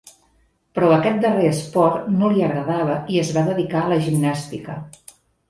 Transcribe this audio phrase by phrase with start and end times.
[0.77, 4.81] Però aquest darrer esport no li agradava, i es va dedicar a la gimnàstica.